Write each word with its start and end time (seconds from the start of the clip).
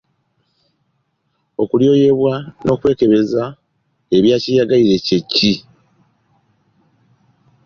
Okulyoyebwa 1.61 2.33
n’okwekebeza 2.63 3.43
ebya 4.17 4.37
kyeyagalire 4.43 4.97
kye 5.05 5.19
ki? 5.33 5.53